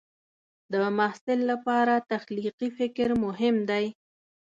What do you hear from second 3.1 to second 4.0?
مهم دی.